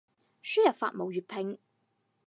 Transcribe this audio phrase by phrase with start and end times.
[0.41, 1.59] 輸入法冇粵拼